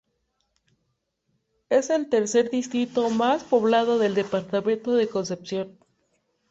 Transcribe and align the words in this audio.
Es 1.69 1.91
el 1.91 2.09
tercer 2.09 2.49
distrito 2.49 3.11
más 3.11 3.43
poblado 3.43 3.99
del 3.99 4.15
Departamento 4.15 4.93
de 4.95 5.07
Concepción. 5.07 5.77